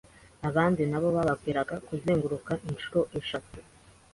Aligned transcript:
Abandi 0.47 0.81
nabo 0.91 1.07
bababwiraga 1.15 1.75
kuzenguruka 1.87 2.51
inshuro 2.69 2.99
eshatu 3.19 3.57